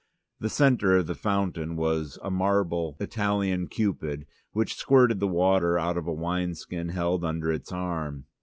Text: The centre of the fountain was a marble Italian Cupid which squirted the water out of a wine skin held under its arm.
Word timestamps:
The 0.39 0.49
centre 0.49 0.97
of 0.97 1.05
the 1.05 1.13
fountain 1.13 1.75
was 1.75 2.17
a 2.23 2.31
marble 2.31 2.97
Italian 2.99 3.67
Cupid 3.67 4.25
which 4.51 4.73
squirted 4.73 5.19
the 5.19 5.27
water 5.27 5.77
out 5.77 5.95
of 5.95 6.07
a 6.07 6.11
wine 6.11 6.55
skin 6.55 6.89
held 6.89 7.23
under 7.23 7.51
its 7.51 7.71
arm. 7.71 8.25